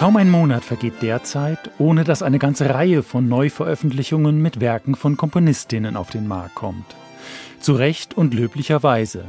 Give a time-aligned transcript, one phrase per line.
[0.00, 5.18] Kaum ein Monat vergeht derzeit, ohne dass eine ganze Reihe von Neuveröffentlichungen mit Werken von
[5.18, 6.86] Komponistinnen auf den Markt kommt.
[7.60, 9.26] Zu Recht und löblicherweise.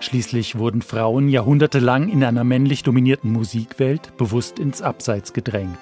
[0.00, 5.78] Schließlich wurden Frauen jahrhundertelang in einer männlich dominierten Musikwelt bewusst ins Abseits gedrängt.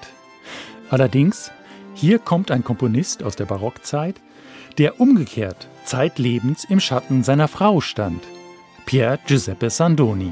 [0.88, 1.50] Allerdings,
[1.94, 4.20] hier kommt ein Komponist aus der Barockzeit,
[4.78, 8.22] der umgekehrt zeitlebens im Schatten seiner Frau stand,
[8.86, 10.30] Pier Giuseppe Sandoni.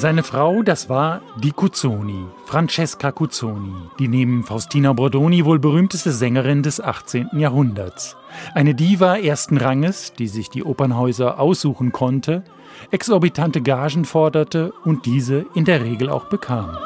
[0.00, 6.62] Seine Frau, das war die Cuzzoni, Francesca Cuzzoni, die neben Faustina Bordoni wohl berühmteste Sängerin
[6.62, 7.28] des 18.
[7.34, 8.16] Jahrhunderts.
[8.54, 12.44] Eine Diva ersten Ranges, die sich die Opernhäuser aussuchen konnte,
[12.90, 16.78] exorbitante Gagen forderte und diese in der Regel auch bekam.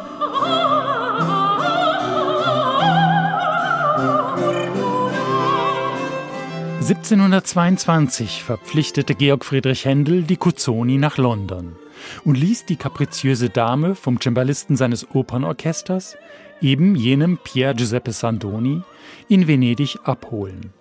[6.81, 11.77] (1722) verpflichtete Georg Friedrich Händel die Cuzzoni nach London
[12.24, 16.16] und ließ die kapriziöse Dame vom Cembalisten seines Opernorchesters,
[16.60, 18.83] eben jenem Pier Giuseppe Sandoni,
[19.28, 20.72] in Venedig abholen.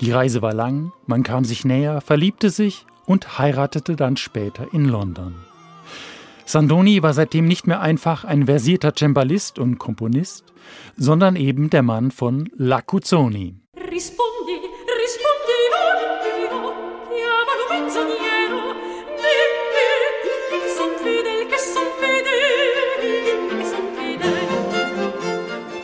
[0.00, 4.84] Die Reise war lang, man kam sich näher, verliebte sich und heiratete dann später in
[4.84, 5.34] London.
[6.44, 10.44] Sandoni war seitdem nicht mehr einfach ein versierter Cembalist und Komponist,
[10.96, 13.56] sondern eben der Mann von La Cuzzoni.
[13.74, 14.58] Rispondi,
[15.02, 16.72] rispondi, no,
[17.10, 18.85] chiamalo menzognero,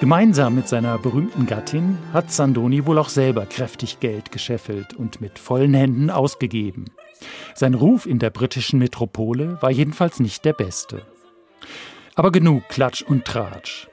[0.03, 5.39] Gemeinsam mit seiner berühmten Gattin hat Sandoni wohl auch selber kräftig Geld gescheffelt und mit
[5.39, 6.87] vollen Händen ausgegeben.
[7.55, 11.03] Sein Ruf in der britischen Metropole war jedenfalls nicht der beste.
[12.17, 13.87] Aber genug Klatsch und Tratsch.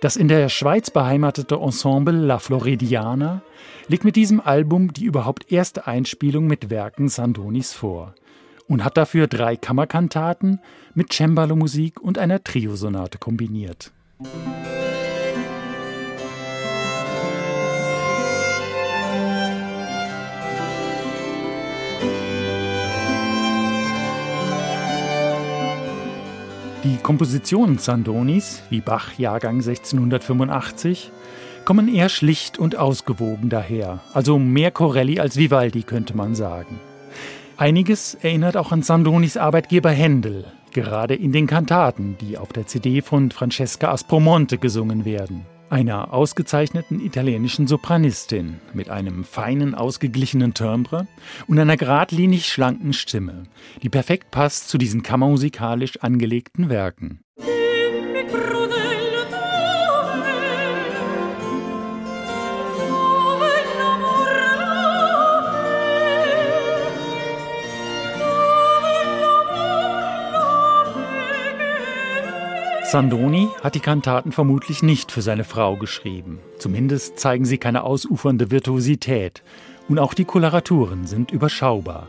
[0.00, 3.42] Das in der Schweiz beheimatete Ensemble La Floridiana
[3.88, 8.14] legt mit diesem Album die überhaupt erste Einspielung mit Werken Sandonis vor
[8.68, 10.60] und hat dafür drei Kammerkantaten
[10.94, 13.90] mit Cembalo-Musik und einer Triosonate kombiniert.
[26.84, 31.10] Die Kompositionen Sandonis, wie Bach Jahrgang 1685,
[31.64, 36.78] kommen eher schlicht und ausgewogen daher, also mehr Corelli als Vivaldi könnte man sagen.
[37.56, 43.02] Einiges erinnert auch an Sandonis Arbeitgeber Händel, gerade in den Kantaten, die auf der CD
[43.02, 51.06] von Francesca Aspromonte gesungen werden, einer ausgezeichneten italienischen Sopranistin mit einem feinen, ausgeglichenen Timbre
[51.46, 53.44] und einer geradlinig schlanken Stimme,
[53.82, 57.20] die perfekt passt zu diesen kammermusikalisch angelegten Werken.
[72.90, 76.38] Sandoni hat die Kantaten vermutlich nicht für seine Frau geschrieben.
[76.56, 79.42] Zumindest zeigen sie keine ausufernde Virtuosität.
[79.90, 82.08] Und auch die Koloraturen sind überschaubar.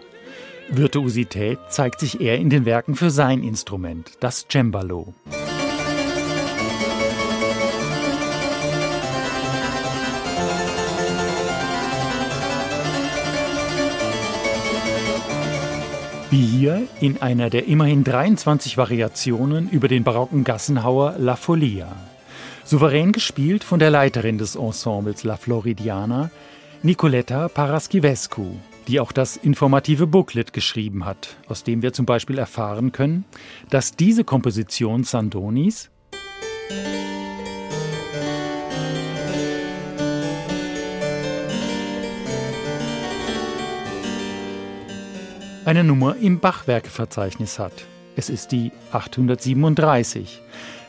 [0.69, 5.13] Virtuosität zeigt sich eher in den Werken für sein Instrument, das Cembalo.
[16.31, 21.95] Wie hier in einer der immerhin 23 Variationen über den barocken Gassenhauer La Folia.
[22.63, 26.29] Souverän gespielt von der Leiterin des Ensembles La Floridiana,
[26.83, 28.45] Nicoletta Paraschivescu,
[28.87, 33.25] die auch das informative Booklet geschrieben hat, aus dem wir zum Beispiel erfahren können,
[33.71, 35.89] dass diese Komposition Sandonis
[45.69, 47.85] eine Nummer im Bachwerkeverzeichnis hat.
[48.15, 50.41] Es ist die 837,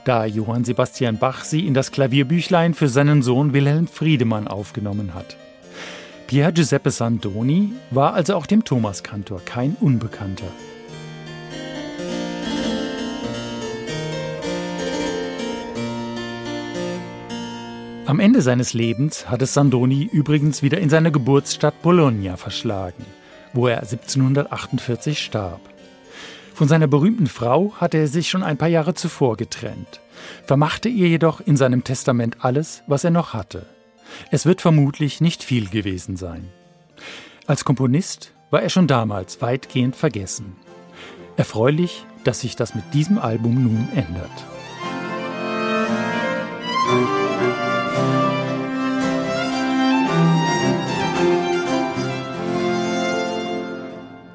[0.07, 5.37] da Johann Sebastian Bach sie in das Klavierbüchlein für seinen Sohn Wilhelm Friedemann aufgenommen hat.
[6.29, 10.49] Pier Giuseppe Sandoni war also auch dem Thomaskantor kein Unbekannter.
[18.07, 23.05] Am Ende seines Lebens hat es Sandoni übrigens wieder in seine Geburtsstadt Bologna verschlagen
[23.53, 25.61] wo er 1748 starb.
[26.55, 30.01] Von seiner berühmten Frau hatte er sich schon ein paar Jahre zuvor getrennt,
[30.45, 33.67] vermachte ihr jedoch in seinem Testament alles, was er noch hatte.
[34.31, 36.49] Es wird vermutlich nicht viel gewesen sein.
[37.47, 40.57] Als Komponist war er schon damals weitgehend vergessen.
[41.37, 44.31] Erfreulich, dass sich das mit diesem Album nun ändert.